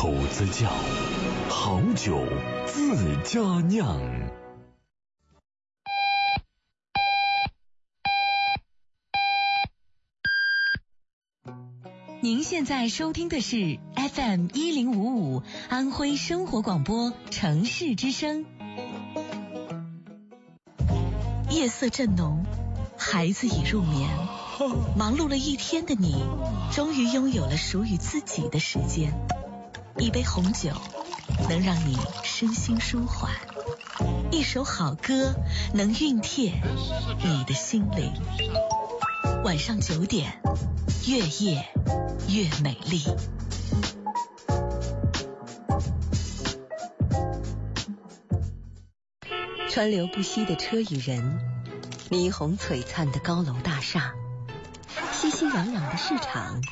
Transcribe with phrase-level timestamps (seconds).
[0.00, 0.70] 口子窖，
[1.48, 2.24] 好酒
[2.66, 4.00] 自家酿。
[12.20, 18.46] 您现在收听的是 FM 一零五五安徽生活广播城市之声。
[21.50, 22.44] 夜色正浓，
[22.96, 24.08] 孩子已入眠，
[24.96, 26.22] 忙碌了一天的你，
[26.70, 29.12] 终于拥有了属于自己的时间。
[29.98, 30.70] 一杯红酒
[31.48, 33.32] 能让你身心舒缓，
[34.30, 35.34] 一首好歌
[35.74, 36.62] 能熨帖
[37.24, 38.12] 你的心灵。
[39.44, 40.40] 晚上九点，
[41.06, 41.68] 越夜
[42.28, 43.02] 越美丽。
[49.68, 51.40] 川流不息的车与人，
[52.10, 54.14] 霓虹璀璨的高楼大厦，
[55.12, 56.62] 熙熙攘攘的市场，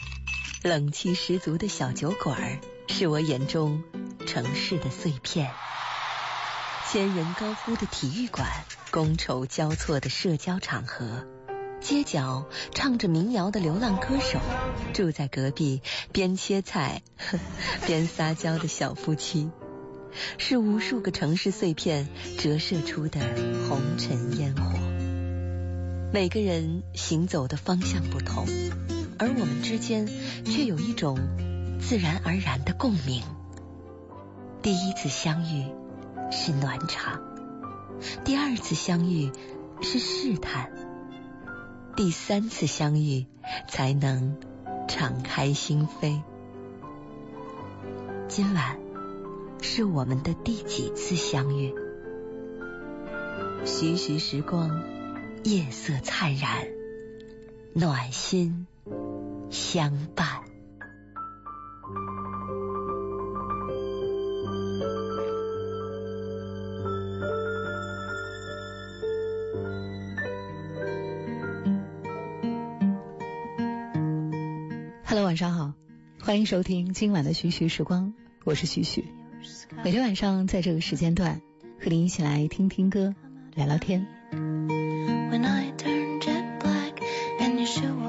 [0.62, 3.82] 冷气十足的小酒馆，是我眼中
[4.26, 5.50] 城市的碎片。
[6.88, 8.48] 千人高呼的体育馆，
[8.90, 11.26] 觥筹交错的社交场合。
[11.80, 14.40] 街角唱着民谣的流浪歌手，
[14.94, 17.02] 住在隔壁边切菜
[17.86, 19.50] 边撒娇的小夫妻，
[20.38, 23.20] 是无数个城市碎片折射出的
[23.68, 24.78] 红尘烟火。
[26.12, 28.46] 每个人行走的方向不同，
[29.18, 30.08] 而我们之间
[30.44, 31.18] 却有一种
[31.78, 33.22] 自然而然的共鸣。
[34.62, 35.70] 第一次相遇
[36.30, 37.20] 是暖场，
[38.24, 39.30] 第二次相遇
[39.80, 40.72] 是试探。
[41.94, 43.26] 第三次相遇，
[43.68, 44.36] 才能
[44.88, 46.20] 敞开心扉。
[48.28, 48.78] 今晚
[49.62, 51.72] 是我们的第几次相遇？
[53.64, 54.82] 徐徐时光，
[55.44, 56.66] 夜色灿然，
[57.72, 58.66] 暖心
[59.50, 60.45] 相伴。
[76.26, 79.04] 欢迎收听今晚的徐徐时光，我是徐徐。
[79.84, 81.40] 每天晚上在这个时间段，
[81.78, 83.14] 和您一起来听听歌，
[83.54, 84.08] 聊聊天。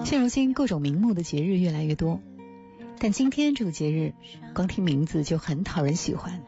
[0.04, 2.20] 现如今各种名目的节日越来越多，
[2.98, 4.16] 但今天这个节日，
[4.56, 6.42] 光听名字就很讨人喜欢。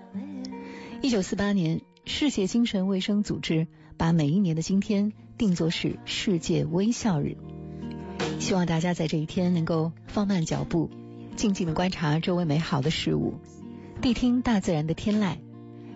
[1.03, 7.37] 一九四八年，世界精神卫生组织把每一年的今天定作是世界微笑日。
[8.39, 10.89] 希望大家在这一天能够放慢脚步，
[11.39, 13.35] 静静的观察周围美好的事物，
[14.01, 15.37] 谛听大自然的天籁，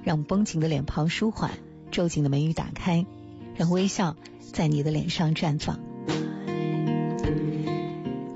[0.02, 1.52] 让绷紧的脸庞舒缓，
[1.92, 3.06] 皱紧的眉宇打开，
[3.58, 5.82] 让微笑在你的脸上绽放。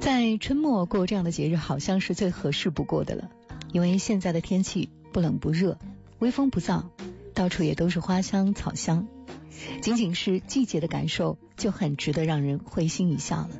[0.01, 3.29] 在春末过这样的节日，好像是最合适不过的了，
[3.71, 5.79] 因为现在的天气不冷不热，
[6.19, 6.83] 微风不燥，
[7.33, 9.07] 到处也都是花香草香。
[9.81, 13.51] 仅仅是季节的感受，就很值得让人会心一笑了。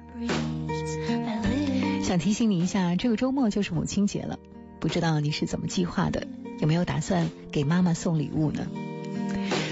[2.08, 4.40] 想提醒你一下，这个周末就是母亲节了，
[4.80, 6.26] 不知道你是怎么计划的？
[6.62, 8.66] 有没有打算给妈妈送礼物呢？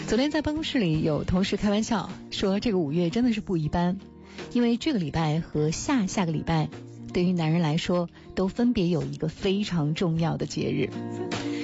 [0.05, 3.99] 昨天在办公室里有同事开玩笑说，这个五月真的是不一般，
[4.51, 6.67] 因为这个礼拜和下下个礼拜，
[7.13, 10.89] 对于男人来说都分别有一个非常重要的节日。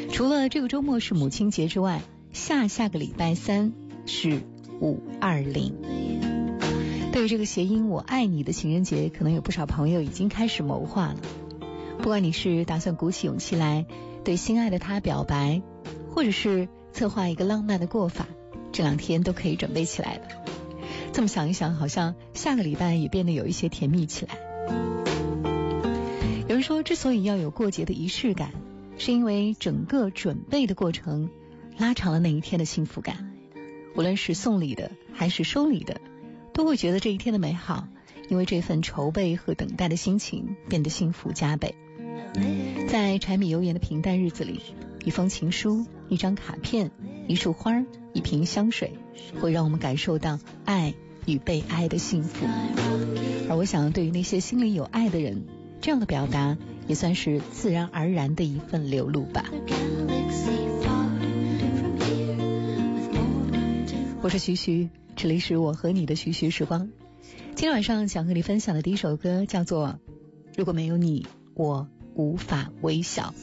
[0.10, 3.74] 除了这个周末是母亲节之外，下下个礼拜三
[4.06, 4.40] 是。
[4.84, 5.76] 五二零，
[7.12, 11.18] 对于这个谐音“我爱你”的情人节，可能有不少朋友已经开始谋划了。
[11.98, 13.86] 不管你是打算鼓起勇气来
[14.24, 15.62] 对心爱的他表白，
[16.10, 18.28] 或者是策划一个浪漫的过法，
[18.72, 20.22] 这两天都可以准备起来了。
[21.12, 24.38] 这么想一想，好像下个礼拜也变得有一些甜蜜起来。
[26.48, 28.52] 有人说，之所以要有过节的仪式感，
[28.98, 31.30] 是因为整个准备的过程
[31.78, 33.34] 拉长了那一天的幸福感。
[33.96, 36.00] 无论是送礼的还是收礼的，
[36.54, 37.88] 都会觉得这一天的美好，
[38.30, 41.76] 因为这份筹备和等待的心情变得幸福加倍。
[42.88, 44.62] 在柴米油盐的平淡日子里，
[45.04, 46.92] 一封情书、一张卡片、
[47.28, 47.84] 一束花、
[48.14, 48.94] 一瓶香水，
[49.40, 50.94] 会让我们感受到爱
[51.26, 52.46] 与被爱的幸福。
[53.50, 55.44] 而我想，对于那些心里有爱的人，
[55.82, 59.46] 这样的表达也算是自然而然的一份流露吧。
[64.22, 66.90] 我是徐徐，这里是我和你的徐徐时光。
[67.56, 69.88] 今天晚上想和你分享的第一首歌叫做
[70.58, 73.34] 《如果没有你，我无法微笑》。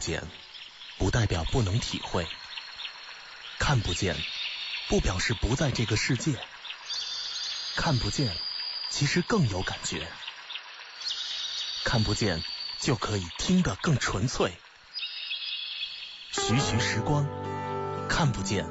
[0.00, 0.26] 见，
[0.98, 2.24] 不代表不能体会；
[3.60, 4.16] 看不见，
[4.88, 6.32] 不表示不在这个世界；
[7.76, 8.36] 看不见，
[8.90, 10.00] 其实更有感觉；
[11.84, 12.42] 看不见，
[12.80, 14.58] 就可以听得更纯粹。
[16.32, 17.26] 徐徐时光，
[18.08, 18.64] 看不见，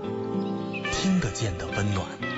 [0.91, 2.28] 听得见的温暖。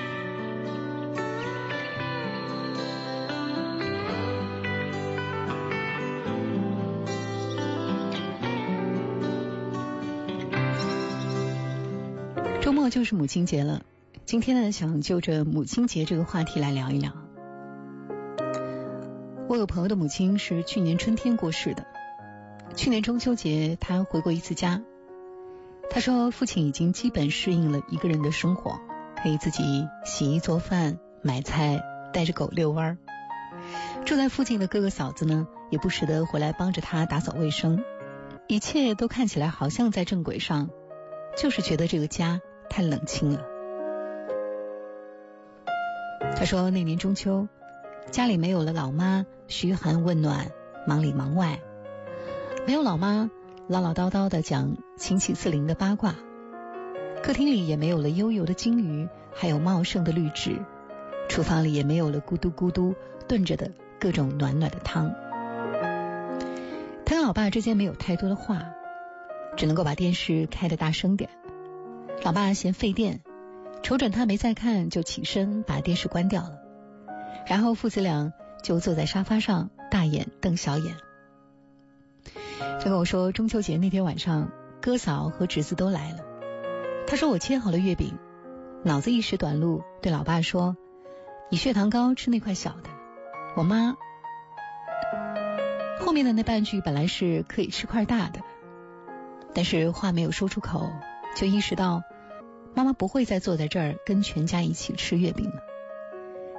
[12.92, 13.80] 就是母亲节了，
[14.26, 17.14] 今天呢，想就着母亲节这个话题来聊一聊。
[19.48, 21.86] 我有朋友的母亲是去年春天过世的，
[22.76, 24.82] 去年中秋节他回过一次家，
[25.88, 28.78] 他说父亲已经基本适应了一个人的生活，
[29.22, 31.80] 可以自己洗衣做饭、买菜、
[32.12, 32.98] 带着狗遛弯儿。
[34.04, 37.82] 住在附近的哥哥嫂子呢，也不时的回来帮着他打扫卫生，
[38.48, 40.68] 一切都看起来好像在正轨上，
[41.38, 43.44] 就是觉得这个家太冷清了。
[46.34, 47.46] 他说那年中秋，
[48.10, 50.50] 家里没有了老妈嘘寒问暖、
[50.86, 51.60] 忙里忙外，
[52.66, 53.30] 没有老妈
[53.68, 56.14] 唠唠叨叨的讲亲戚四邻的八卦，
[57.22, 60.56] 客厅里也没有了悠游的金鱼，还有茂盛的绿植，
[61.28, 62.94] 厨房里也没有了咕嘟咕嘟
[63.28, 65.14] 炖着的各种暖暖的汤。
[67.04, 68.62] 他跟老爸之间没有太多的话，
[69.58, 71.28] 只能够把电视开的大声点。
[72.24, 73.20] 老爸嫌费电，
[73.82, 76.62] 瞅准他没在看，就起身把电视关掉了。
[77.48, 80.94] 然后父子俩就坐在沙发上，大眼瞪小眼。
[82.60, 86.18] 他跟我说，中秋节那天晚上，哥嫂和侄子都来了。
[87.08, 88.16] 他说我切好了月饼，
[88.84, 90.76] 脑子一时短路，对老爸说
[91.50, 92.90] ：“你血糖高，吃那块小的。”
[93.56, 93.96] 我妈，
[95.98, 98.40] 后面的那半句本来是可以吃块大的，
[99.52, 100.88] 但是话没有说出口，
[101.34, 102.02] 就意识到
[102.74, 105.62] 妈妈不会再坐在这儿跟全家一起吃月饼了，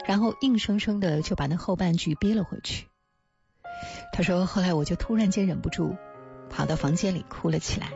[0.05, 2.87] 然后硬生生的就把那后半句憋了回去。
[4.13, 5.97] 他说：“后来我就突然间忍不住，
[6.49, 7.87] 跑到房间里哭了起来。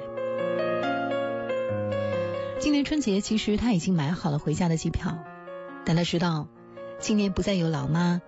[2.60, 5.20] 今年春节其实他已经买好了回家的机票，
[5.86, 6.48] 但他知道
[7.00, 8.20] 今年不再有老妈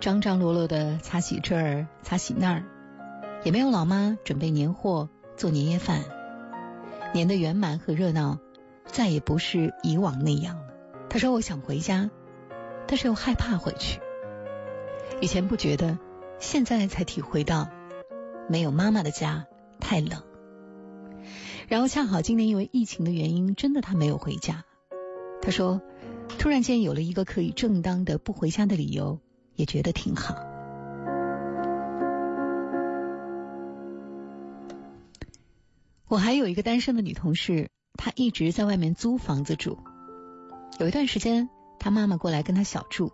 [0.00, 2.64] 张张罗罗的擦洗这儿擦洗那儿，
[3.44, 6.02] 也没有老妈准备年货做年夜饭，
[7.14, 8.38] 年的圆满和热闹
[8.88, 10.74] 再也不是以往那样了。
[11.08, 12.10] 他说：“我想回家，
[12.86, 14.00] 但是又害怕回去。
[15.20, 15.98] 以前不觉得。”
[16.40, 17.68] 现在才体会到，
[18.48, 19.48] 没有妈妈的家
[19.80, 20.22] 太冷。
[21.66, 24.64] 然后恰好今年因为疫情的原因，真的他没有回家。
[25.42, 25.82] 他说，
[26.38, 29.18] 突然间有了一个可以正当的不回家的理由，
[29.56, 30.36] 也觉得挺好。
[36.06, 37.68] 我还有一个单身的女同事，
[37.98, 39.76] 他一直在外面租房子住。
[40.78, 43.12] 有一段时间，他妈妈过来跟他小住，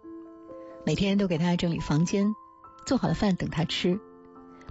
[0.86, 2.32] 每天都给他整理房间。
[2.86, 3.98] 做好了饭等他吃，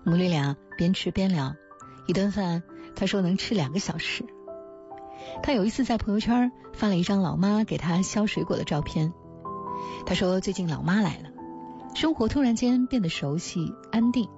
[0.04, 1.56] 母女俩边吃边聊。
[2.06, 2.62] 一顿饭，
[2.96, 4.24] 他说能吃两个小时。
[5.42, 9.14] 他有一次在朋友圈发了一张老妈给他削水果的照片。
[10.06, 11.30] 他说最近老妈来了，
[11.96, 14.30] 生活突然间变得熟悉安定。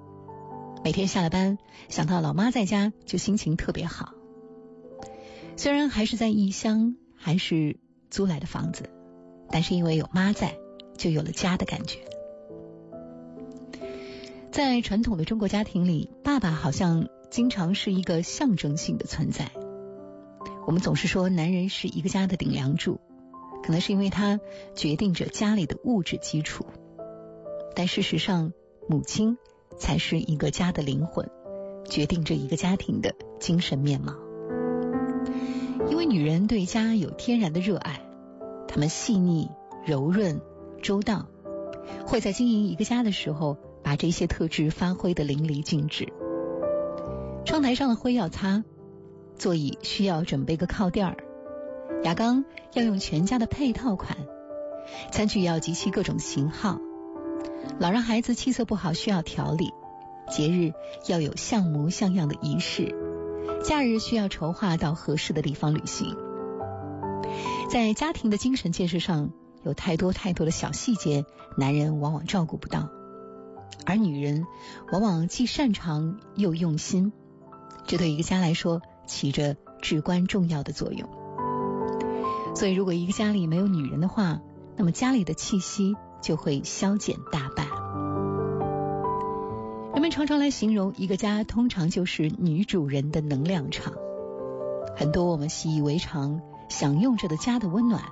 [0.81, 1.57] 每天下了班，
[1.89, 4.13] 想到老妈在家就心情特别好。
[5.57, 7.77] 虽然还是在异乡，还是
[8.09, 8.89] 租来的房子，
[9.49, 10.57] 但是因为有妈在，
[10.97, 11.99] 就有了家的感觉。
[14.51, 19.51] 在传统的中国家庭里，爸爸好像经常是一个象征性的存在。
[20.65, 22.99] 我们总是说男人是一个家的顶梁柱，
[23.63, 24.39] 可能是因为他
[24.75, 26.65] 决定着家里的物质基础。
[27.75, 28.51] 但事实上，
[28.89, 29.37] 母亲
[29.77, 31.29] 才是一个家的灵魂，
[31.89, 34.24] 决定着一个家庭的精神面貌。
[35.89, 38.01] 因为女人对家有天然的热爱，
[38.67, 39.49] 她们细腻、
[39.85, 40.41] 柔润、
[40.81, 41.27] 周到，
[42.05, 43.57] 会在经营一个家的时候。
[43.85, 46.11] 把这些特质发挥的淋漓尽致。
[47.45, 48.63] 窗台上的灰要擦，
[49.35, 51.17] 座椅需要准备个靠垫儿，
[52.03, 54.17] 牙缸要用全家的配套款，
[55.11, 56.79] 餐具要集齐各种型号。
[57.77, 59.71] 老让孩子气色不好需要调理，
[60.31, 60.73] 节日
[61.05, 62.95] 要有像模像样的仪式，
[63.63, 66.15] 假日需要筹划到合适的地方旅行。
[67.69, 69.31] 在家庭的精神建设上，
[69.63, 71.25] 有太多太多的小细节，
[71.57, 72.89] 男人往往照顾不到。
[73.85, 74.45] 而女人
[74.91, 77.11] 往往既擅长又用心，
[77.85, 81.09] 这对一个家来说起着至关重要的作用。
[82.55, 84.39] 所以，如果一个家里没有女人的话，
[84.77, 87.64] 那么家里的气息就会消减大半。
[90.05, 93.91] 人们常常来形容一个家，通常就是女主人的能量场。
[94.95, 98.03] 很多我们习以为常、享用着的家的温暖，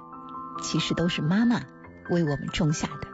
[0.64, 1.62] 其实都是妈妈
[2.10, 3.08] 为我们种下的。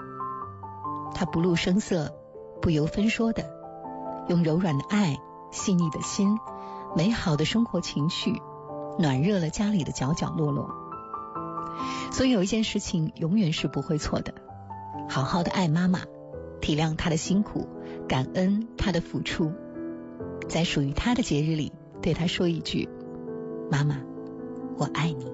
[1.14, 2.14] 她不露声色。
[2.62, 3.52] 不由分说的，
[4.30, 5.18] 用柔软的爱、
[5.52, 6.40] 细腻的心、
[6.96, 8.42] 美好的生活情绪，
[8.98, 10.70] 暖热了家里的角角落落。
[12.14, 14.34] 所以有一件事情永远是不会错的：
[15.10, 16.00] 好好的爱妈妈，
[16.62, 17.68] 体谅她的辛苦，
[18.10, 19.51] 感恩他的付出，
[20.48, 22.89] 在属于他的节日里，对他说一句
[23.70, 24.01] ：“妈妈，
[24.80, 25.32] 我爱你。”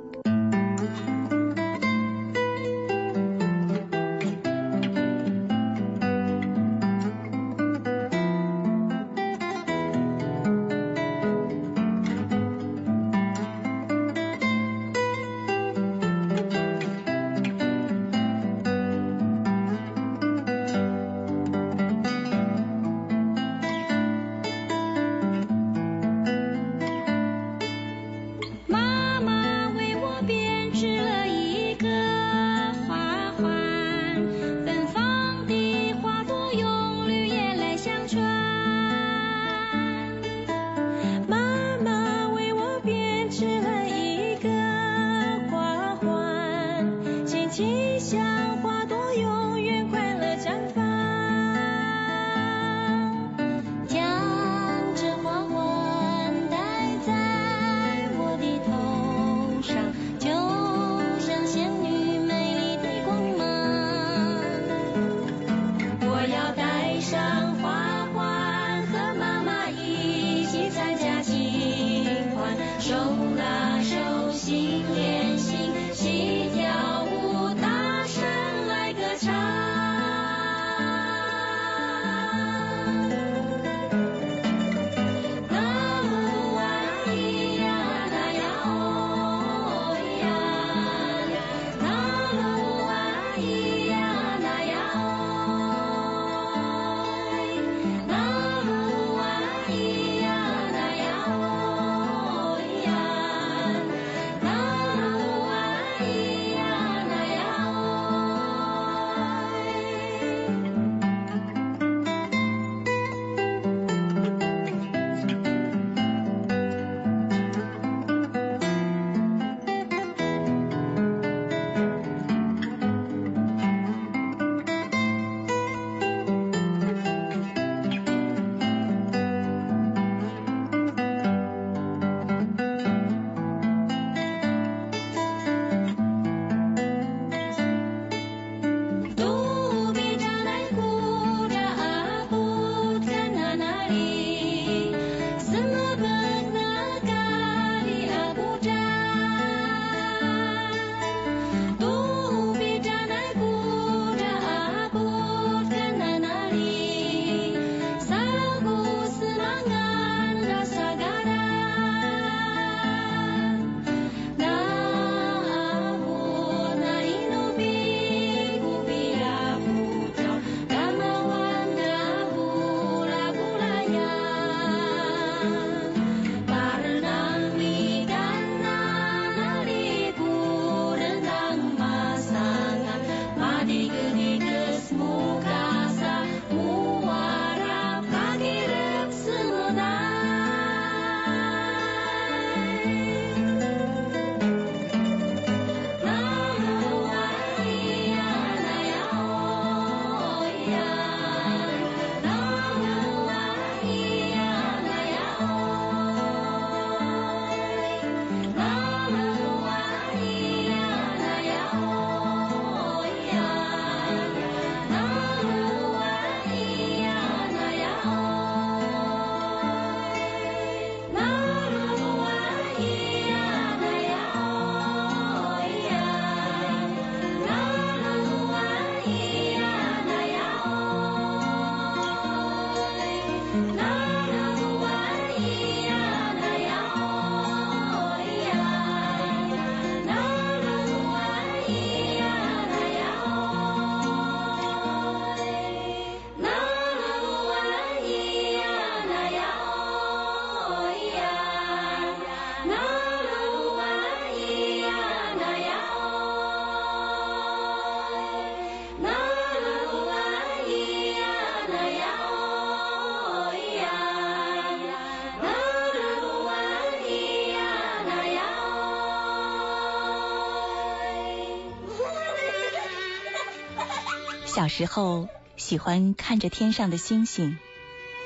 [274.65, 277.59] 小时候喜欢看着天上的星星，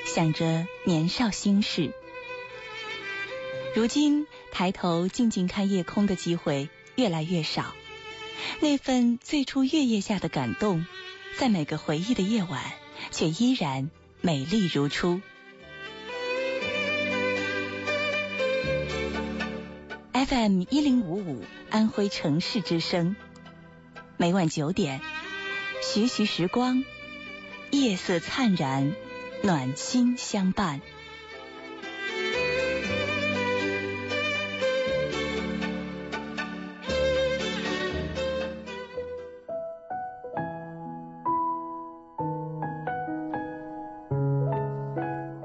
[0.05, 1.91] 想着年少心事。
[3.75, 7.73] 如今抬头静静看夜空的机会越来越少，
[8.61, 10.85] 那份最初月夜下的感动，
[11.37, 12.71] 在每个回忆的夜晚，
[13.11, 15.19] 却依然美丽如初。
[20.13, 23.17] FM 一零五五安徽城市之声，
[24.15, 25.01] 每晚九点，
[25.81, 26.83] 徐徐时光，
[27.71, 28.93] 夜色灿然，
[29.43, 30.81] 暖心相伴。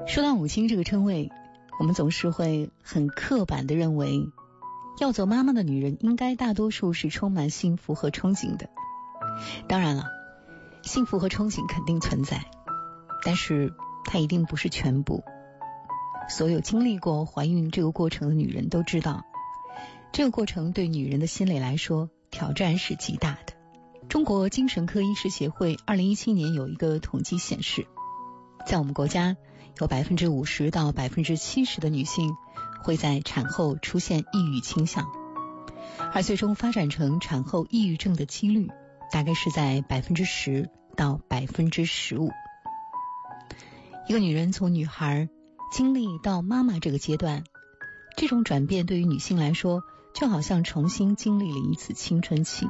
[0.07, 1.31] 说到母亲这个称谓，
[1.79, 4.29] 我们总是会很刻板的认为，
[4.99, 8.69] 要做妈妈的女人应该大多数是充满幸福和憧憬的。
[9.67, 10.05] 当然了，
[10.85, 12.45] 幸福和憧憬肯定存在，
[13.23, 13.73] 但是
[14.05, 15.23] 它一定不是全部。
[16.29, 19.25] 所有经历过怀孕这个过程的女人都知道，
[20.11, 23.53] 这个过程对女人的心理来说挑战是极大的。
[24.07, 27.87] 中国精神科医师协会二零一七年有一个统计显示，
[28.67, 29.35] 在我们国家
[29.79, 32.35] 有百分之五十到百分之七十的女性
[32.83, 35.07] 会在产后出现抑郁倾向，
[36.13, 38.69] 而最终发展成产后抑郁症的几率
[39.11, 42.31] 大概是在百分之十到百分之十五。
[44.07, 45.29] 一个女人从女孩
[45.71, 47.43] 经历到妈妈这个阶段，
[48.15, 49.81] 这种转变对于女性来说，
[50.13, 52.67] 就好像重新经历了一次青春期。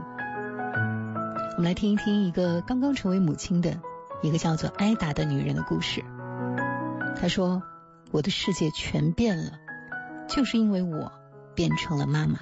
[1.57, 3.79] 我们来听一听一个刚刚成为母亲的
[4.21, 6.03] 一个叫做艾达的女人的故事。
[7.19, 7.63] 她说
[8.11, 9.53] ：“我的世界全变了，
[10.27, 11.11] 就是因为我
[11.53, 12.39] 变成了妈妈。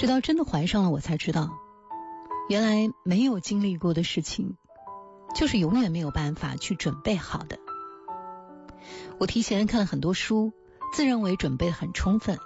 [0.00, 1.58] 直到真的怀上了，我才知道，
[2.48, 4.56] 原来没有经历过的事情，
[5.34, 7.58] 就是永远没有办法去准备好的。
[9.18, 10.54] 我提前看了很多书，
[10.94, 12.38] 自认为准备的很充分。”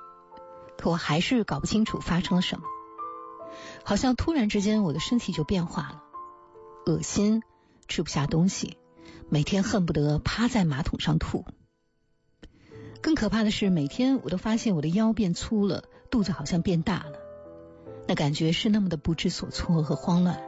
[0.77, 2.65] 可我还是搞不清楚发生了什么，
[3.85, 6.03] 好像突然之间我的身体就变化了，
[6.87, 7.45] 恶心，
[7.87, 8.79] 吃不下东西，
[9.29, 11.45] 每天恨不得趴在马桶上吐。
[13.01, 17.13] 更可怕的是，每天我都发现我的腰变粗了，肚子好像变大了，
[18.07, 20.41] 那感觉是那么的不知所措和慌乱。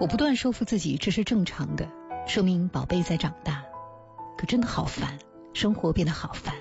[0.00, 1.88] 我不断说服自己这是正常的，
[2.26, 3.64] 说明宝贝在长大，
[4.36, 5.18] 可真的好烦，
[5.54, 6.54] 生活变得好烦，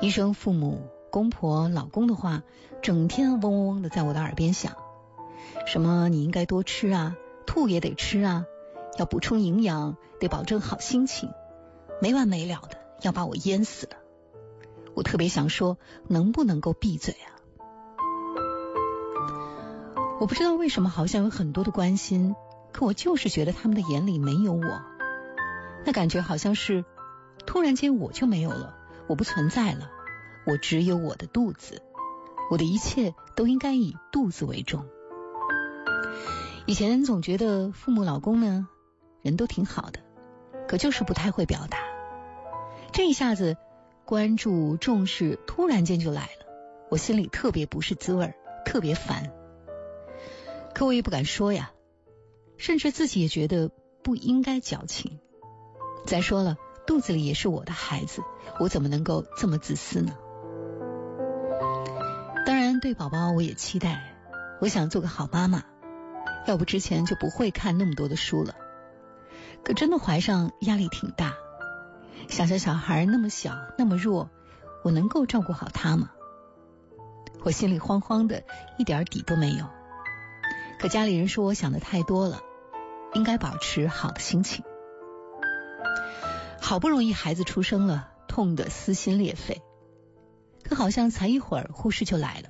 [0.00, 0.82] 医生、父母。
[1.12, 2.44] 公婆、老公的话，
[2.82, 4.76] 整天嗡嗡嗡的在我的耳边响，
[5.66, 8.44] 什么你应该多吃啊，吐也得吃啊，
[8.96, 11.28] 要补充营养，得保证好心情，
[12.00, 13.96] 没完没了的要把我淹死了。
[14.94, 17.39] 我特别想说，能不能够闭嘴啊？
[20.20, 22.36] 我不知道为什么，好像有很多的关心，
[22.72, 24.82] 可我就是觉得他们的眼里没有我，
[25.86, 26.84] 那感觉好像是
[27.46, 29.90] 突然间我就没有了，我不存在了。
[30.46, 31.82] 我只有我的肚子，
[32.50, 34.84] 我的一切都应该以肚子为重。
[36.66, 38.68] 以前总觉得父母、老公呢，
[39.22, 40.00] 人都挺好的，
[40.68, 41.78] 可就是不太会表达。
[42.92, 43.56] 这一下子
[44.04, 46.46] 关注、重视，突然间就来了，
[46.90, 48.34] 我心里特别不是滋味，
[48.66, 49.32] 特别烦。
[50.74, 51.72] 可我也不敢说呀，
[52.56, 53.70] 甚至自己也觉得
[54.02, 55.18] 不应该矫情。
[56.06, 56.56] 再说了，
[56.86, 58.22] 肚子里也是我的孩子，
[58.58, 60.14] 我怎么能够这么自私呢？
[62.46, 64.02] 当然对宝宝，我也期待。
[64.60, 65.64] 我想做个好妈妈，
[66.46, 68.54] 要不之前就不会看那么多的书了。
[69.62, 71.34] 可真的怀上，压力挺大。
[72.28, 74.30] 想想小孩那么小，那么弱，
[74.84, 76.10] 我能够照顾好他吗？
[77.42, 78.42] 我心里慌慌的，
[78.78, 79.66] 一点底都没有。
[80.80, 82.40] 可家里人说我想的太多了，
[83.12, 84.64] 应该保持好的心情。
[86.58, 89.60] 好不容易孩子出生了，痛得撕心裂肺。
[90.64, 92.48] 可好像才一会儿，护士就来了。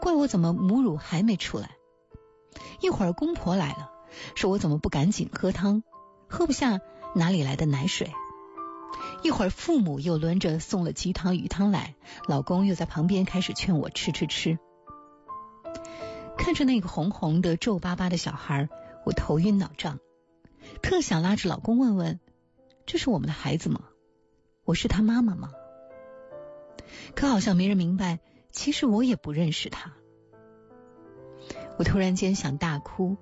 [0.00, 1.70] 怪我怎么母乳还没出来？
[2.80, 3.92] 一会儿公婆来了，
[4.34, 5.84] 说我怎么不赶紧喝汤，
[6.28, 6.80] 喝不下
[7.14, 8.12] 哪里来的奶水？
[9.22, 11.94] 一会儿父母又轮着送了鸡汤鱼汤来，
[12.26, 14.58] 老公又在旁边开始劝我吃吃吃。
[16.36, 18.68] 看着那个红红的皱巴巴的小孩，
[19.04, 19.98] 我头晕脑胀，
[20.82, 22.20] 特想拉着老公问问：
[22.86, 23.80] 这是我们的孩子吗？
[24.64, 25.52] 我是他妈妈吗？
[27.14, 28.20] 可好像没人明白。
[28.50, 29.92] 其实我也不认识他，
[31.76, 33.16] 我突然间想大哭。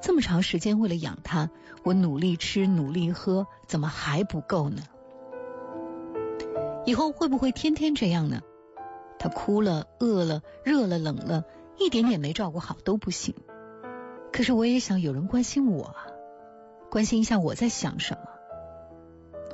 [0.00, 1.50] 这么长时间为了养他，
[1.82, 4.82] 我努力吃努力喝，怎么还不够呢？
[6.84, 8.40] 以后会不会天天这样呢？
[9.18, 11.44] 他哭了、饿了、热了、冷了，
[11.78, 13.34] 一点点没照顾好都不行。
[14.32, 15.96] 可是我也想有人关心我，
[16.90, 18.20] 关心一下我在想什么。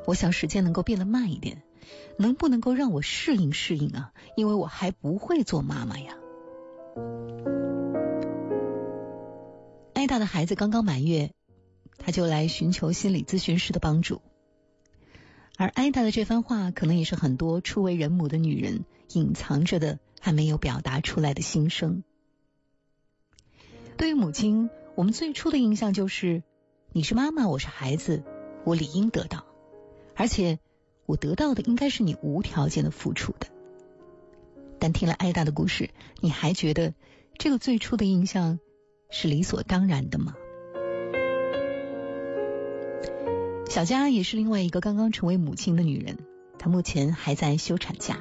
[0.06, 1.62] 我想时间能够变得慢一点，
[2.16, 4.12] 能不能够让我适应适应啊？
[4.34, 6.16] 因为我还不会做妈妈呀。
[9.94, 11.30] 艾达的孩子刚刚满月，
[11.98, 14.20] 他就来寻求心理咨询师的帮助。
[15.56, 22.02] 而艾达的这番话，可能也是很多初为人母的女人隐藏着的、还没有表达出来的心声。
[24.02, 26.42] 对于母亲，我们最初的印象就是：
[26.90, 28.24] 你是妈妈，我是孩子，
[28.64, 29.44] 我理应得到，
[30.16, 30.58] 而且
[31.06, 33.46] 我得到的应该是你无条件的付出的。
[34.80, 36.94] 但听了艾达的故事，你还觉得
[37.38, 38.58] 这个最初的印象？
[39.08, 40.34] 是理所当然的吗？
[43.70, 46.18] 小佳也是另外一个刚刚成为母亲的女人，
[46.58, 48.18] 她目前还在休产假。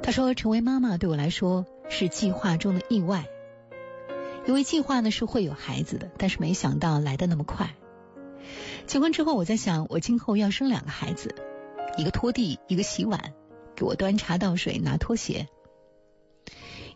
[0.00, 3.26] 她说：“成为妈妈对我来说是计划中的意外，
[4.46, 7.74] 因为计划呢是会有孩子的，但是没想到来的那么快。
[8.86, 11.34] 结婚之后，我在想，我今后要生两个孩子，
[11.96, 13.32] 一个拖地，一个洗碗，
[13.76, 15.48] 给我端茶倒水，拿拖鞋。”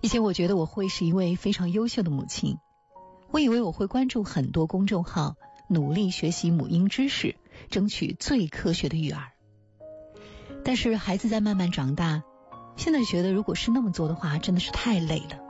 [0.02, 2.58] 以前我觉得我会是一位非常优秀的母亲，
[3.30, 5.36] 我以为我会关注很多公众号，
[5.68, 7.36] 努力学习母婴知识，
[7.70, 9.32] 争取最科学的育儿。
[10.64, 12.24] 但是孩子在慢慢长大，
[12.76, 15.45] 现在觉得如果是那么做的话，真的是太累了。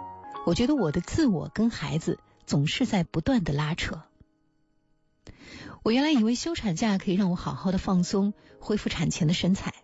[0.46, 4.02] 我觉得我的自我跟孩子总是在不断的拉扯。
[5.82, 9.74] 我原来以为休产假可以让我好好的放松，恢复产前的身材，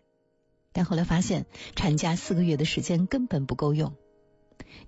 [0.73, 3.93] 但后来发现产假四个月的时间根本不够用。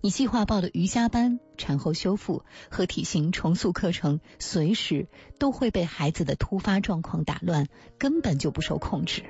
[0.01, 5.09] 你计划报的瑜伽班、产后修复和体型重塑课程，随时
[5.41, 7.67] 都会被孩子的突发状况打乱，
[7.99, 9.25] 根本就不受控制。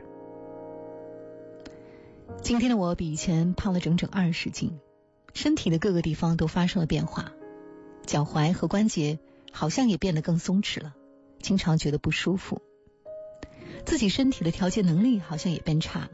[2.42, 4.78] 今天的我比以前胖了整整二十斤，
[5.34, 7.32] 身体的各个地方都发生了变化，
[8.06, 9.18] 脚踝和关节
[9.52, 10.94] 好像也变得更松弛了，
[11.42, 12.62] 经常觉得不舒服。
[13.84, 16.10] 自己身体的调节能力好像也变差了，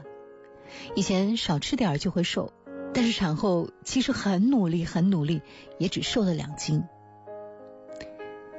[0.95, 2.51] 以前少吃点就会瘦。
[2.93, 5.41] 但是产后其实很努力，很努力，
[5.77, 6.83] 也只瘦了两斤。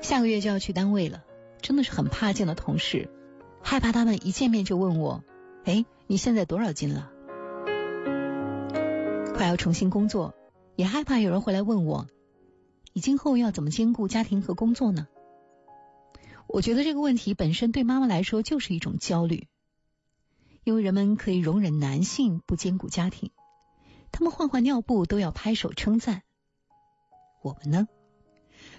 [0.00, 1.22] 下个月就要去单位了，
[1.60, 3.10] 真的是很怕见到同事，
[3.60, 5.22] 害怕他们一见面就问我
[5.66, 7.10] ：“哎，你现在多少斤了？”
[9.36, 10.34] 快要重新工作，
[10.76, 12.08] 也害怕有人会来问我
[12.92, 15.08] ：“你今后要怎么兼顾家庭和工作呢？”
[16.48, 19.48] 我觉得这个问题本身对妈妈来说就是一种焦虑，
[20.64, 23.30] 因为人们可以容忍男性不兼顾家庭。
[24.10, 26.22] 他们换换尿布都要拍手称赞，
[27.42, 27.88] 我们呢，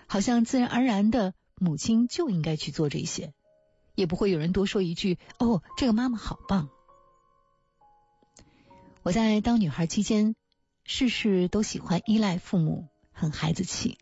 [0.05, 3.33] 好像自然而然的母亲就应该去做这些，
[3.95, 6.69] 也不会有人多说一句：“哦，这个妈妈好棒。”
[9.01, 10.35] 我在当女孩期间，
[10.85, 13.97] 事事都喜欢依赖父母，很孩子气。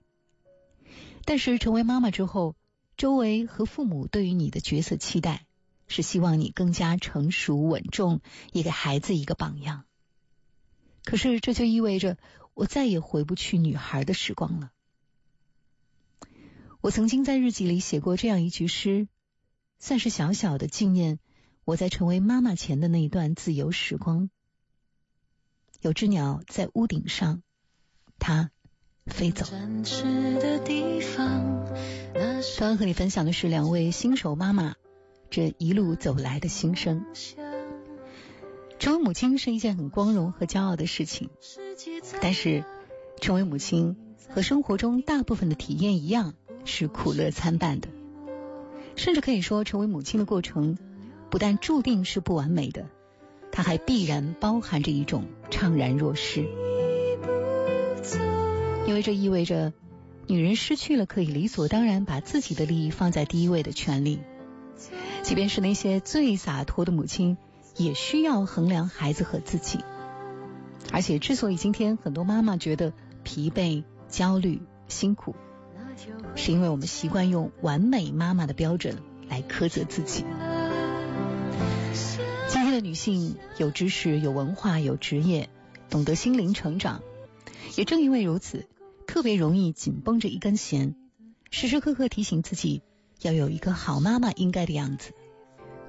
[1.26, 2.56] 但是成为妈妈之后，
[2.98, 5.46] 周围和父母对于你的角色期待，
[5.88, 9.86] 是希望你更加成熟稳重，也给孩子一个榜样。
[11.04, 12.17] 可是这就意味着
[12.54, 14.72] 我再也回不去女孩的时光了。
[16.82, 19.08] 我曾经在日记里写过这样一句诗，
[19.78, 21.20] 算是小小的纪念
[21.63, 24.32] 我在成为妈妈前的那一段自由时光。
[25.82, 27.41] 有只鸟在屋顶上，
[28.20, 28.52] 它
[29.08, 29.48] 飞走。
[32.60, 34.76] 刚刚和你分享的是两位新手妈妈
[35.32, 37.06] 这一路走来的心声。
[38.78, 41.32] 成为母亲是一件很光荣和骄傲的事情，
[42.22, 42.63] 但是
[43.20, 43.98] 成为母亲
[44.30, 47.89] 和生活中大部分的体验一样，是苦乐参半的。
[48.96, 50.78] 甚至可以说，成为母亲的过程
[51.32, 52.88] 不但注定是不完美的，
[53.52, 56.48] 它还必然包含着一种怅然若失，
[58.88, 59.74] 因为这意味着
[60.28, 64.20] 女人失去了可以理所当然把自己的利益放在第一位的权利。
[65.24, 67.38] 即便是那些最洒脱的母亲。
[67.78, 69.80] 也需要衡量孩子和自己，
[70.92, 72.92] 而且之所以今天很多妈妈觉得
[73.24, 75.36] 疲惫、焦虑、辛苦，
[76.36, 78.98] 是因为我们习惯用完美妈妈的标准
[79.30, 80.26] 来苛责自己。
[82.72, 85.50] 的女性有知识、有文化、有职业，
[85.90, 87.04] 懂得心灵成长，
[87.78, 88.68] 也正因为如此，
[89.06, 90.96] 特别容易紧绷着一根弦，
[91.52, 92.82] 时时刻刻提醒自己
[93.22, 95.12] 要有一个好妈妈应该的样子。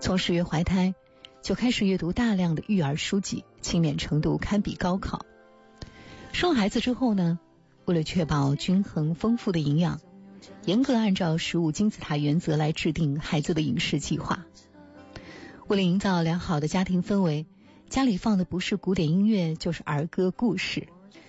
[0.00, 0.94] 从十月怀胎。
[1.42, 5.26] 就开始阅读大量的育儿书籍，轻勉程度堪比高考。
[6.30, 7.40] 生孩子之后呢，
[7.84, 10.00] 为了确保均衡丰富的营养，
[10.66, 14.46] 严格按照食物金字塔原则来制定孩子的饮食计划。
[15.68, 17.46] 为了营造良好的家庭氛围，
[17.88, 20.88] 家里放的不是古典音乐就是儿歌故事，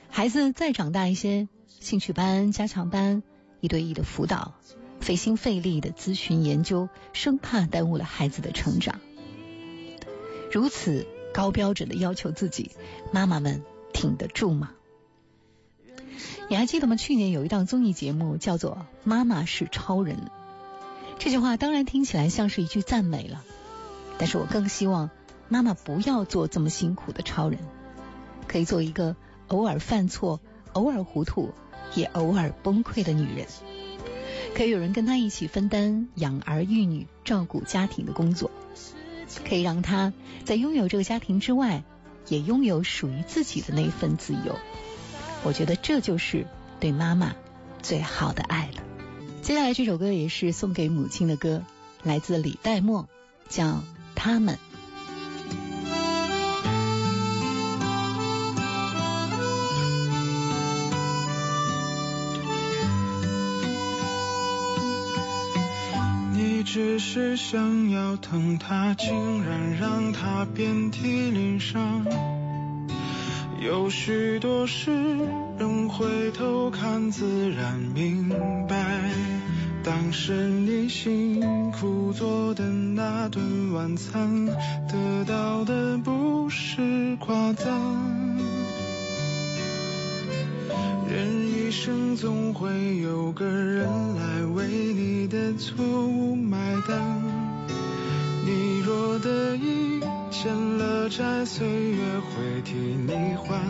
[0.09, 3.23] 孩子再长大一些，兴趣班、加强班，
[3.61, 4.53] 一对一的辅导，
[4.99, 8.99] 费心费力的咨询研究，生怕耽误了孩子的成长。
[10.51, 12.71] 如此高标准的要求自己，
[13.11, 14.71] 妈妈们挺得住吗？
[16.49, 16.95] 你还记得吗？
[16.95, 18.71] 去年有一档综艺节目叫做
[19.03, 20.17] 《妈妈是超人》，
[21.17, 23.43] 这句话当然听起来像是一句赞美了，
[24.17, 25.09] 但是我更希望
[25.49, 27.59] 妈妈不要做这么辛苦的超人，
[28.47, 29.15] 可以做一个
[29.47, 30.39] 偶尔犯错、
[30.73, 31.53] 偶尔糊涂、
[31.95, 33.47] 也偶尔崩溃的女人，
[34.55, 38.49] 可以有人跟她一起分担养儿育女、照顾家庭的工作。
[39.45, 40.13] 可以让她
[40.45, 41.83] 在拥有这个家庭之外，
[42.27, 44.55] 也拥有属于自己的那份自由。
[45.43, 46.45] 我觉得这就是
[46.79, 47.33] 对妈妈
[47.81, 48.83] 最好的爱了。
[49.41, 51.63] 接下来这首歌也是送给母亲的歌，
[52.03, 53.09] 来自李代沫，
[53.49, 53.65] 叫
[54.15, 54.55] 《他们》。
[66.35, 72.05] 你只是想要疼他，竟然让他遍体鳞伤。
[73.59, 74.91] 有许多事，
[75.57, 78.29] 人回头看自然明
[78.67, 79.32] 白。
[79.83, 81.41] 当时你辛
[81.71, 87.67] 苦做的那顿晚餐，得到的不是夸赞。
[91.09, 97.21] 人一生总会有个人来为你的错误买单。
[98.45, 99.92] 你若得意，
[100.43, 103.63] 欠了债，岁月会替你还。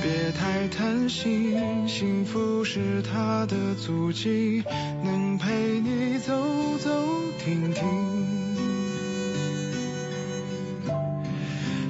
[0.00, 4.62] 别太贪心，幸福是他的足迹，
[5.02, 6.32] 能陪你走
[6.78, 6.88] 走
[7.44, 7.82] 停停。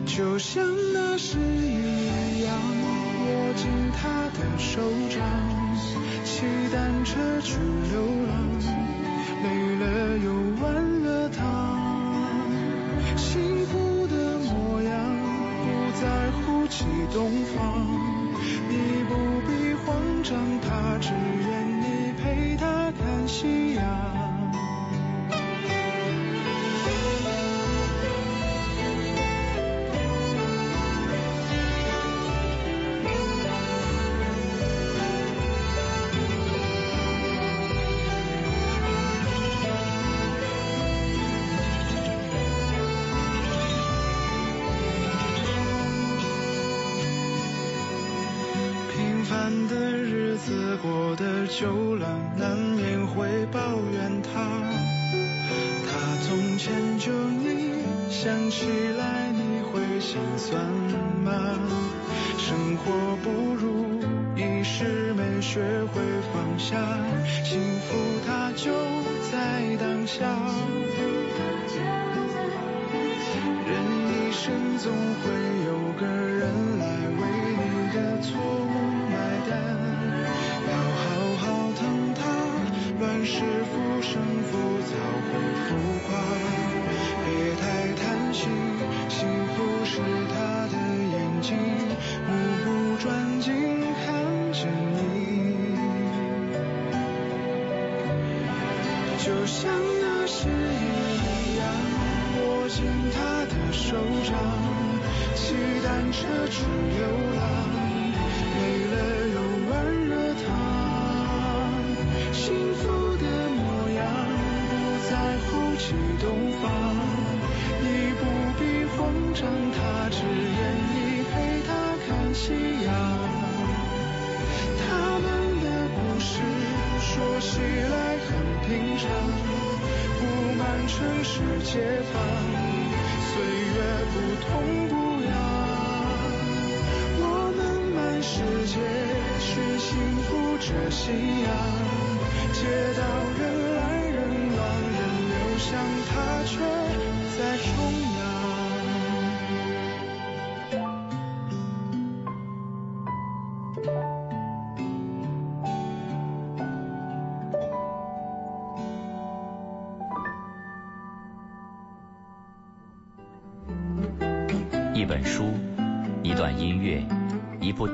[0.07, 2.57] 就像那时一样，
[3.26, 3.68] 握紧
[4.00, 5.20] 他的手掌，
[6.24, 7.59] 骑单车去
[7.90, 8.33] 流浪，
[9.42, 11.62] 累了又忘了他。
[16.83, 17.87] 西东方，
[18.68, 19.14] 你不
[19.47, 23.62] 必慌张，他只愿你陪他看夕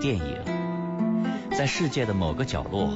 [0.08, 0.38] 电影，
[1.50, 2.90] 在世界的某个角落，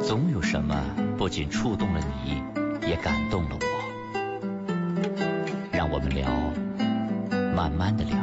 [0.00, 0.74] 总有什么
[1.18, 2.42] 不仅触动了你，
[2.88, 3.66] 也感动了我。
[5.70, 6.30] 让我们聊，
[7.54, 8.16] 慢慢的聊，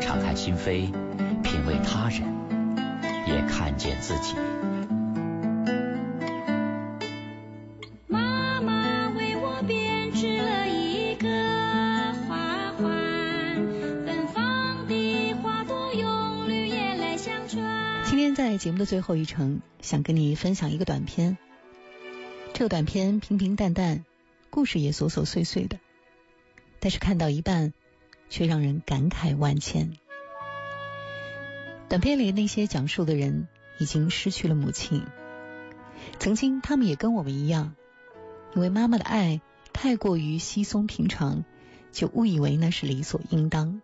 [0.00, 0.90] 敞开心扉，
[1.44, 2.24] 品味他人，
[3.28, 4.34] 也看见自己。
[18.54, 21.36] 在节目的最后一程，想跟你分享一个短片。
[22.52, 24.04] 这个短片平平淡淡，
[24.48, 25.80] 故事也琐琐碎碎的，
[26.78, 27.72] 但是看到一半，
[28.30, 29.90] 却让人感慨万千。
[31.88, 33.48] 短片里那些讲述的人
[33.80, 35.04] 已经失去了母亲，
[36.20, 37.74] 曾经他们也跟我们一样，
[38.54, 39.40] 因为妈妈的爱
[39.72, 41.44] 太过于稀松平常，
[41.90, 43.82] 就误以为那是理所应当。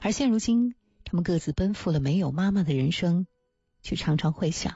[0.00, 3.28] 而现如今，他们各自奔赴了没有妈妈的人生，
[3.86, 4.74] 却常常会想：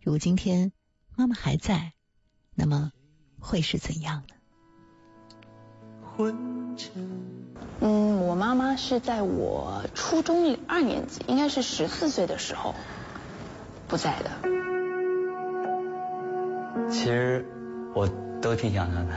[0.00, 0.70] 如果今天
[1.16, 1.92] 妈妈还在，
[2.54, 2.92] 那么
[3.40, 4.36] 会是怎样呢？
[7.80, 12.76] 嗯，我妈妈是在我初中二年级，应该是十四岁的时候
[13.88, 14.30] 不在的。
[16.92, 17.44] 其实
[17.92, 18.08] 我
[18.40, 19.08] 都挺想她的。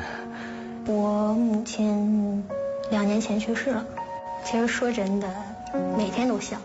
[0.91, 2.43] 我母亲
[2.89, 3.85] 两年前去世了，
[4.43, 5.31] 其实说真的，
[5.95, 6.59] 每天都想。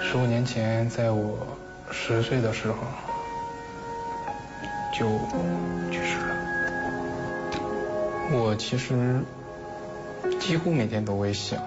[0.00, 1.36] 十五年前，在我
[1.90, 2.76] 十岁的时候
[4.92, 5.06] 就
[5.90, 6.36] 去世了。
[8.30, 9.22] 我其实
[10.40, 11.58] 几乎每天都会想，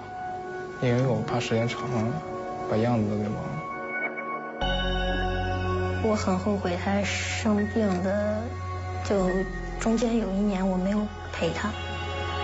[0.80, 2.12] 因为我怕时间长了
[2.70, 3.50] 把样子都给忘了。
[6.04, 8.42] 我很后悔她生病的，
[9.04, 9.28] 就
[9.80, 11.70] 中间有一年我没有陪她。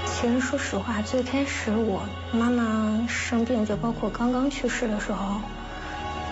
[0.06, 2.02] 其实说实话，最开始我
[2.32, 5.40] 妈妈生病，就包括刚刚去世的时候，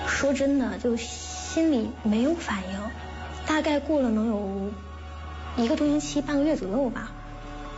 [0.09, 0.97] 说真的，就
[1.57, 2.79] 心里没有反应。
[3.47, 4.71] 大概过了能有
[5.57, 7.13] 一个多星期、半个月左右吧，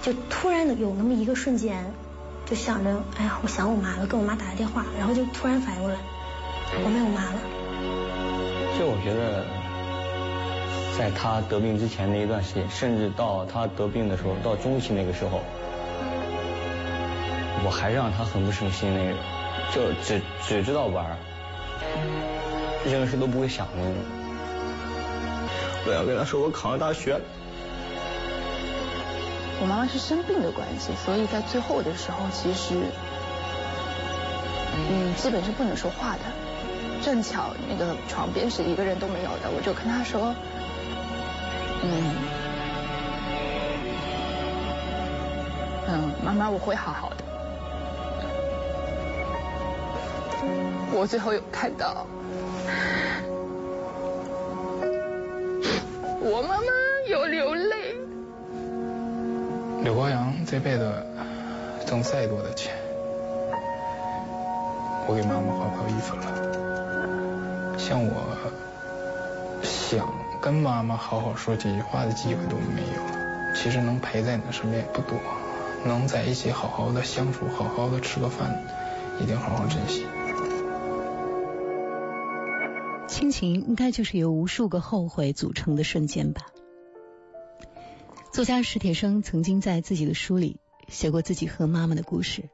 [0.02, 1.94] 就突然有那么一个瞬间，
[2.44, 5.96] 就想着，哎呀，我想我妈了，跟我妈打个电话，然后就突然反应过来，
[6.82, 7.38] 我没有妈了。
[8.76, 9.46] 就我觉得，
[10.98, 15.40] 在她得病之前那一段时间，甚至到她得病的时候，到中期那个时候，
[17.64, 19.16] 我还让她很不省心那个，
[19.72, 21.16] 就只只知道玩，
[22.90, 23.72] 这件事都不会想的。
[25.86, 27.20] 我要跟他说，我考上大学。
[29.60, 32.76] 我妈妈是生病的关系，所以在最后的时候，其实
[34.74, 36.20] 嗯，基本是不能说话的。
[37.02, 40.34] 正巧那个床边是一个人都没有的，我就跟他说，
[41.82, 42.14] 嗯
[45.88, 47.16] 嗯，妈妈，我会好好的。
[50.90, 52.06] 我最后有看到，
[56.30, 56.66] 我妈妈
[57.08, 57.96] 有流泪。
[59.82, 60.92] 刘高阳这辈子
[61.86, 62.74] 挣再多的钱，
[65.06, 67.78] 我给妈妈花不了一分了。
[67.78, 68.12] 像我
[69.62, 70.06] 想
[70.42, 73.54] 跟妈妈好好说几句话的机会都没有了。
[73.56, 75.18] 其实能陪在你的身边也不多，
[75.86, 78.54] 能在一起好好的相处，好好的吃个饭，
[79.18, 80.04] 一定好好珍惜。
[83.18, 86.46] 亲情应该就是由无数个后悔组成的瞬间吧。
[88.32, 92.48] 作家史铁生曾经在自己的书里写过自己和妈妈的故事。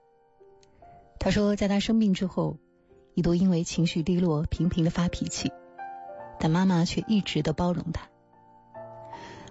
[1.20, 2.56] 他说，在他生病之后，
[3.12, 5.52] 一度因为情绪低落，频频的发脾气，
[6.40, 8.08] 但妈妈却一直的包容他。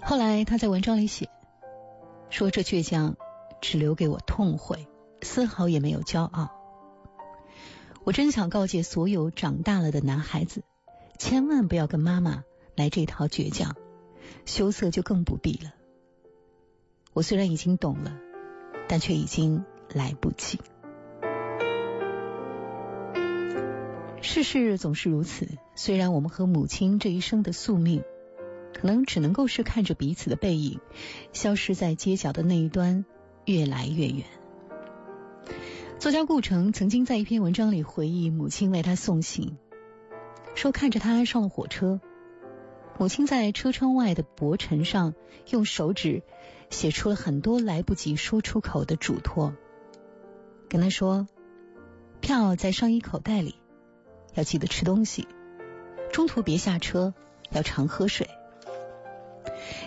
[0.01, 1.29] 后来他在文章里写，
[2.31, 3.17] 说这倔强
[3.61, 4.87] 只留给我痛悔，
[5.21, 6.49] 丝毫也没有骄傲。
[8.03, 10.63] 我真想告诫所有长大了的男孩子，
[11.23, 12.43] 千万不要跟妈妈
[12.75, 13.77] 来这套倔强，
[14.45, 15.73] 羞涩就更不必了。
[17.13, 18.17] 我虽然已经懂了，
[18.89, 19.63] 但却已经
[19.93, 20.59] 来不及。
[24.21, 28.03] 世事总是如此，虽然我们和母亲这一生的宿命，
[28.73, 30.81] 可能只能够是看着彼此的背影，
[31.31, 33.05] 消失在街角的那一端，
[33.45, 34.25] 越来越远。
[35.99, 39.57] 作家顾城曾经在一篇文章里回忆母亲为他送行，
[40.55, 41.99] 说看着他上了火车，
[42.97, 45.13] 母亲在车窗外的薄尘上
[45.49, 46.23] 用手指
[46.69, 49.53] 写出了很多来不及说出口的嘱托，
[50.69, 51.27] 跟他说
[52.21, 53.55] ：“票在上衣口袋里，
[54.35, 55.27] 要记得吃东西，
[56.11, 57.13] 中途别下车，
[57.51, 58.29] 要常喝水。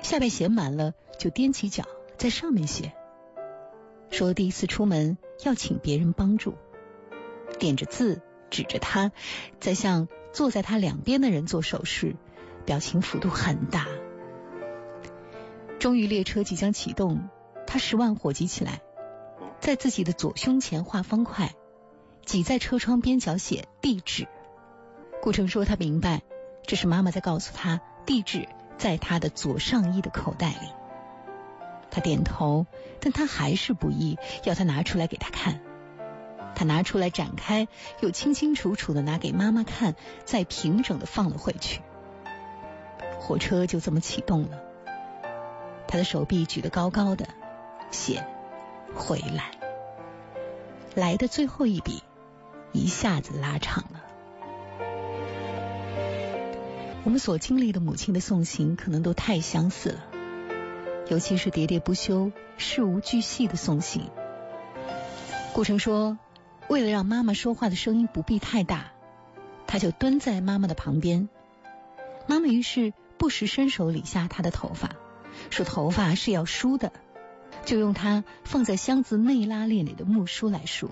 [0.02, 1.84] 下边写满了就踮起脚
[2.16, 2.92] 在上面写。
[4.10, 6.54] 说第一次出门要请别人帮助，
[7.58, 9.10] 点着字指着他，
[9.58, 12.14] 在向坐在他两边的人做手势，
[12.66, 13.86] 表情幅度很大。
[15.78, 17.30] 终于列车即将启动，
[17.66, 18.82] 他十万火急起来，
[19.60, 21.54] 在自己的左胸前画方块，
[22.26, 24.28] 挤在车窗边角写地址。
[25.22, 26.20] 顾城说他明白，
[26.66, 30.68] 这是妈妈在告诉他地址在他的左上衣的口袋里。
[31.90, 32.66] 他点头，
[33.00, 35.62] 但他还是不易，要他拿出来给他看。
[36.56, 37.68] 他拿出来展开，
[38.00, 39.94] 又清清楚楚的拿给妈妈看，
[40.24, 41.82] 再平整的放了回去。
[43.20, 44.58] 火车就这么启动了，
[45.86, 47.28] 他的手臂举得高高的，
[47.90, 48.26] 写
[48.96, 49.50] “回来”。
[50.96, 52.02] 来的最后一笔
[52.72, 54.02] 一下子拉长了。
[57.04, 60.04] 我们所经历的母亲的送行，可能都太相似了，
[61.08, 64.08] 尤其是喋喋不休、事无巨细的送行。
[65.52, 66.18] 顾城说，
[66.68, 68.92] 为了让妈妈说话的声音不必太大，
[69.66, 71.28] 他就蹲在妈妈的旁边。
[72.26, 74.96] 妈妈于是不时伸手理下她的头发，
[75.50, 76.92] 说头发是要梳的，
[77.64, 80.90] 就用它放在箱子内拉链里的木梳来梳，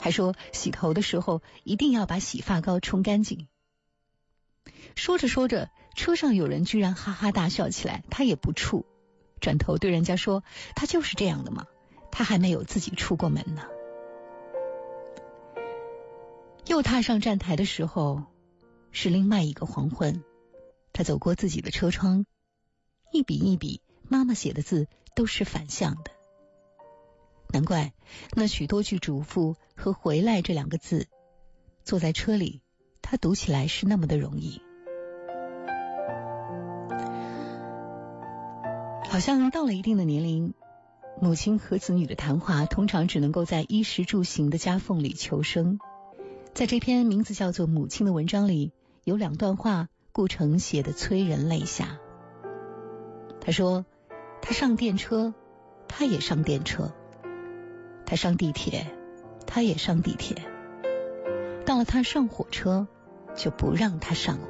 [0.00, 3.46] 还说洗头的时候一定要把洗发膏冲干净。
[4.96, 8.84] 说着说着，车上有人居然哈哈大笑起来，他也不怵，
[9.40, 10.42] 转头对人家说
[10.74, 11.66] ：“他就是这样的嘛，
[12.10, 13.62] 他还没有自己出过门呢。”
[16.66, 18.24] 又踏上站台的时候，
[18.90, 20.22] 是另外一个黄昏。
[20.92, 22.24] 他走过自己的车窗，
[23.12, 26.10] 一笔一笔，妈妈写的字都是反向的。
[27.50, 27.92] 难怪
[28.34, 31.06] 那许多句嘱咐和“回来”这两个字，
[31.84, 32.62] 坐在车里，
[33.02, 34.60] 他读起来是那么的容易。
[39.08, 40.54] 好像到了一定的年龄，
[41.20, 45.78] 母亲和子女的谈话通常只能够在衣食住行的夹缝里求生。
[46.54, 48.70] 在这篇名字叫做《母亲》的文章里，
[49.02, 51.98] 有两段话，顾城写的催人泪下。
[53.40, 53.84] 他说
[54.40, 55.34] ：“他上电车，
[55.88, 56.92] 他也上电车；
[58.06, 58.86] 他上地铁，
[59.48, 60.36] 他也上地铁。
[61.66, 62.86] 到了他上火车，
[63.34, 64.48] 就不让他上了。”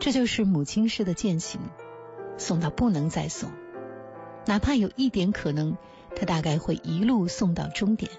[0.00, 1.60] 这就是母亲式的践行，
[2.38, 3.50] 送到不能再送，
[4.46, 5.76] 哪怕有一点可能，
[6.16, 8.10] 他大概会一路送到终点。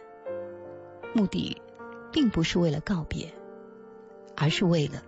[1.13, 1.61] 目的
[2.11, 3.33] 并不是为了告别，
[4.35, 5.03] 而是为了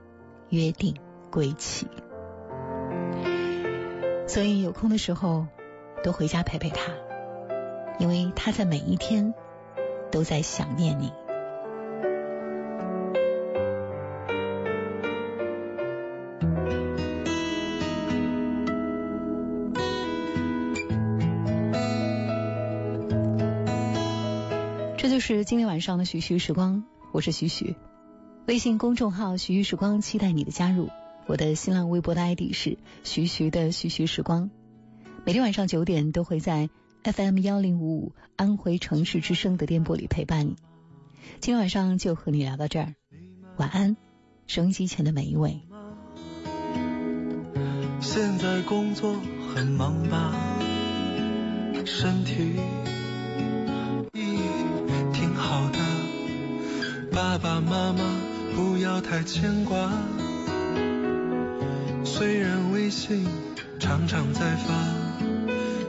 [0.49, 0.95] 约定
[1.29, 1.87] 归期。
[4.27, 5.47] 所以有空的时候
[6.03, 6.91] 多回家陪陪他，
[7.99, 9.33] 因为他在每一天
[10.11, 11.11] 都在想念你。
[25.01, 27.75] 这就是今天晚上的徐徐时光，我是徐徐。
[28.45, 30.91] 微信公众号“徐徐时光”期待你的加入。
[31.25, 34.51] 我的新浪微博的 ID 是徐徐的徐徐时光。
[35.25, 36.69] 每天晚上九点都会在
[37.01, 40.55] FM 幺零五五安徽城市之声的电波里陪伴你。
[41.39, 42.93] 今天晚上就和你聊到这儿，
[43.57, 43.97] 晚安，
[44.45, 45.61] 收音机前的每一位。
[48.01, 49.15] 现在工作
[49.51, 50.35] 很忙吧？
[51.87, 52.51] 身体
[57.31, 58.03] 爸爸妈妈
[58.53, 59.89] 不要太牵挂。
[62.03, 63.25] 虽然微信
[63.79, 64.73] 常常在发，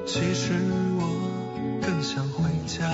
[0.07, 0.53] 其实
[1.01, 2.88] 我更想回家。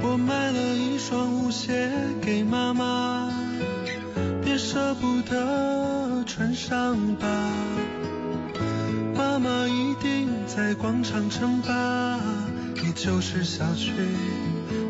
[0.00, 3.30] 我买了一双舞鞋给妈妈，
[4.42, 7.26] 别舍不得穿上吧。
[9.14, 12.18] 妈妈一定在广场称霸，
[13.04, 13.90] 就是小区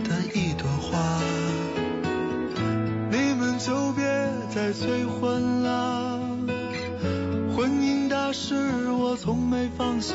[0.05, 1.19] 的一朵花。
[3.11, 4.05] 你们就别
[4.55, 6.21] 再催婚了，
[7.57, 10.15] 婚姻大事我从没放下。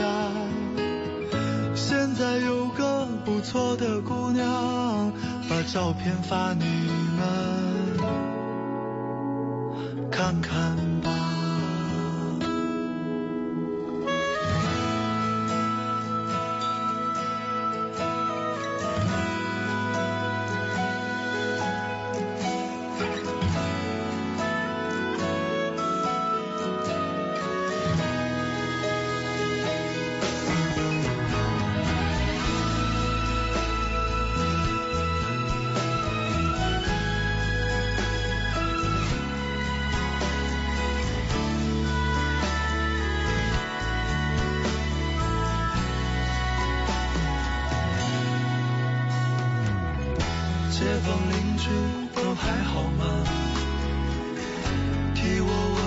[1.74, 5.12] 现在有个不错的姑娘，
[5.50, 6.66] 把照片发你
[7.18, 7.67] 们
[52.38, 53.04] 还好吗？
[55.16, 55.80] 替我问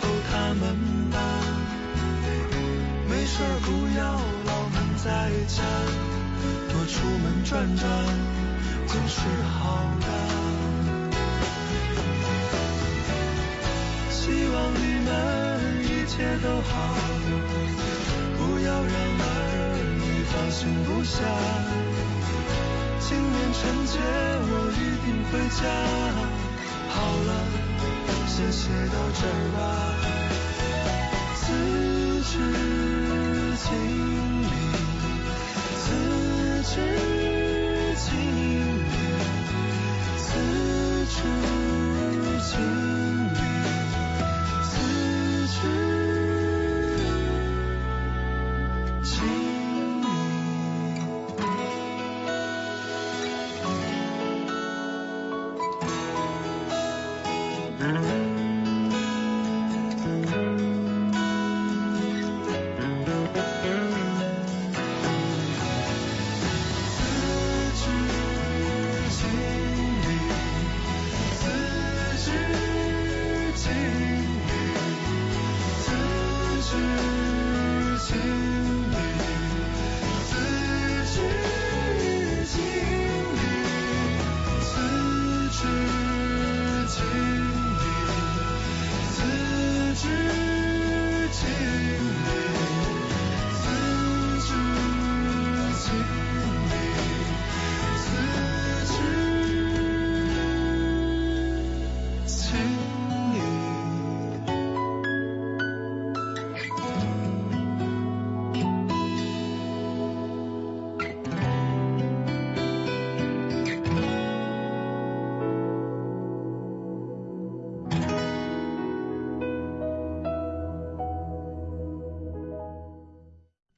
[0.00, 0.62] 候他们
[1.10, 1.16] 吧。
[3.08, 3.68] 没事不
[3.98, 4.00] 要
[4.46, 5.08] 老闷在
[5.48, 5.62] 家
[6.68, 7.88] 多出门转转
[8.86, 9.58] 总是好
[10.00, 10.06] 的。
[14.10, 15.08] 希望你们
[15.82, 16.72] 一切都好
[18.38, 19.24] 不要让儿
[19.98, 21.18] 女放心不下。
[23.10, 25.66] 新年春节我一定回家。
[26.90, 26.94] 好
[27.26, 27.30] 了，
[28.28, 30.19] 先写到这儿吧。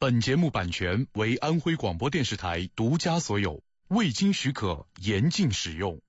[0.03, 6.01] 本节目版权为安徽广播电视台独家所有未经许可严禁使用。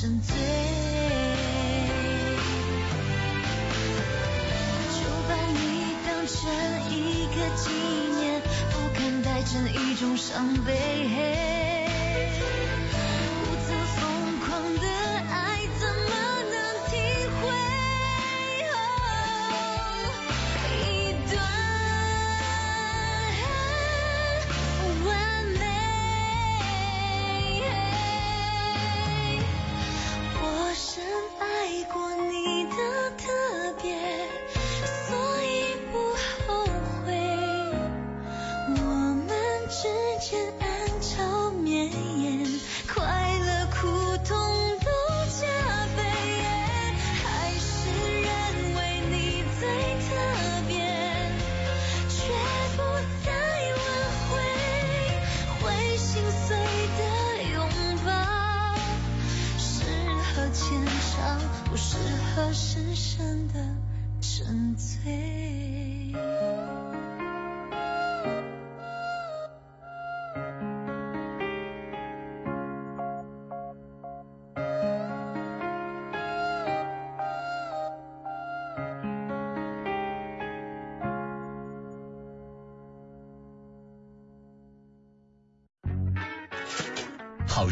[0.00, 0.34] 沉醉。
[4.96, 4.98] 就
[5.28, 6.40] 把你当成
[6.90, 7.68] 一个纪
[8.18, 8.40] 念，
[8.70, 10.70] 不敢带成一种伤悲。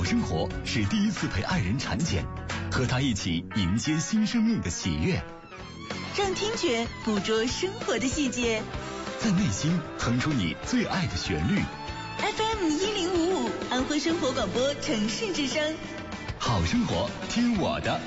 [0.00, 2.24] 好生活是第一次陪爱人产检，
[2.72, 5.22] 和他一起迎接新生命的喜悦，
[6.16, 8.62] 让听觉捕捉生活的细节。
[9.18, 11.60] 在内心哼出你最爱的旋律。
[12.16, 15.76] FM 一零五五，安徽生活广播城市之声。
[16.38, 18.00] 好生活，听我的。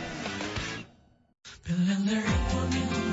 [1.63, 3.12] 漂亮的让我面红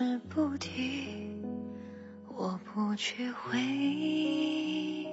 [0.00, 1.42] 是不提，
[2.34, 5.06] 我不去回忆。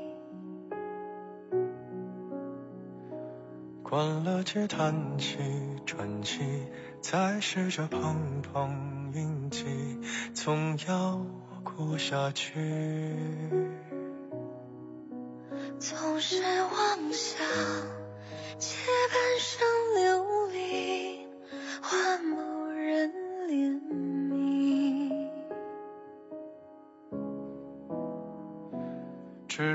[3.84, 5.40] 关了机，叹气，
[5.86, 6.40] 喘气，
[7.02, 9.66] 再试着碰碰运气，
[10.34, 11.22] 总要
[11.66, 12.54] 过下去。
[15.78, 17.46] 总是妄想
[18.58, 18.78] 借
[19.12, 19.68] 半生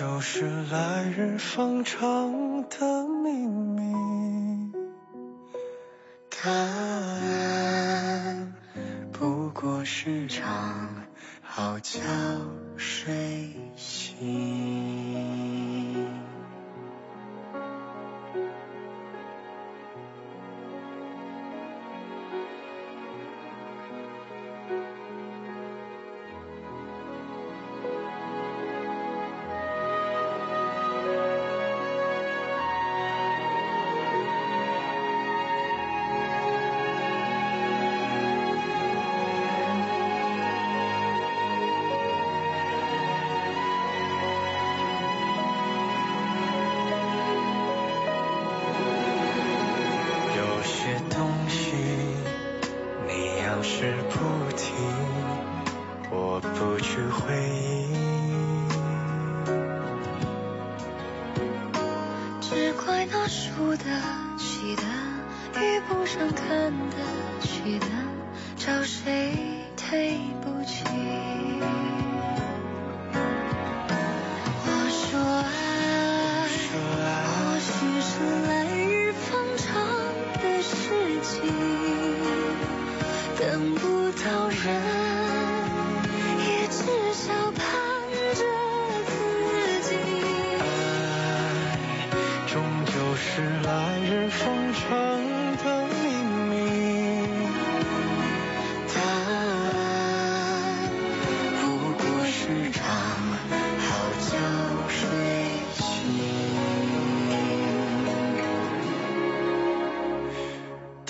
[0.00, 4.72] 就是来日方长的秘密，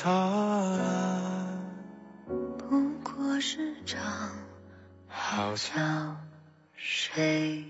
[0.02, 1.58] 他
[2.56, 4.00] 不过是场
[5.06, 6.16] 好觉
[6.74, 7.64] 睡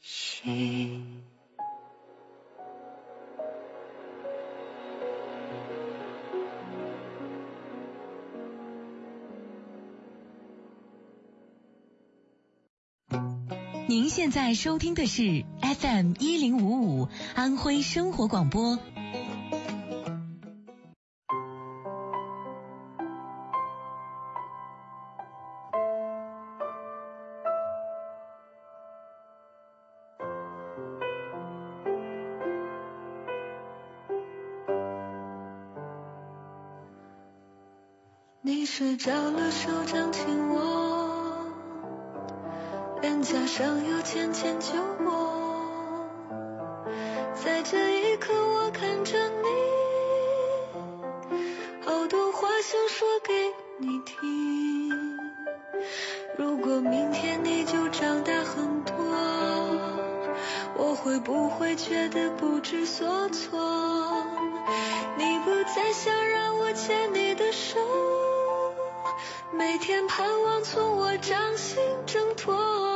[0.00, 1.22] 醒。
[13.86, 18.78] 您现在收听的是 FM 一零五五安徽生活广播。
[39.00, 40.60] 着了，手掌紧握，
[43.00, 44.74] 脸颊上有浅浅酒
[45.06, 46.04] 窝。
[47.34, 49.48] 在这一刻，我看着你，
[51.80, 53.32] 好多话想说给
[53.78, 55.18] 你听。
[56.36, 58.94] 如果明天你就长大很多，
[60.76, 64.26] 我会不会觉得不知所措？
[65.16, 67.78] 你不再想让我牵你的手，
[69.52, 72.89] 每天盼望从我掌心挣脱。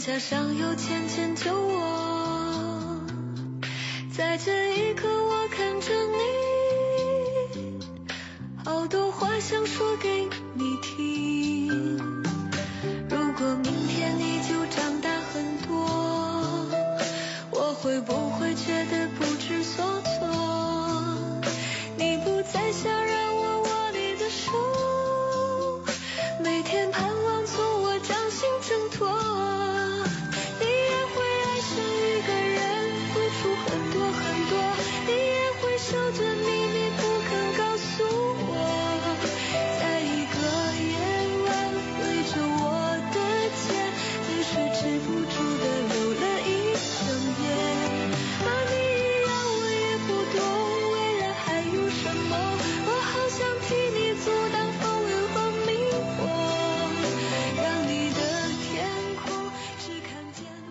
[0.00, 3.02] 颊上有浅浅酒窝。
[4.10, 5.92] 在这一刻，我看着
[7.54, 7.78] 你，
[8.64, 10.30] 好多话想说给你。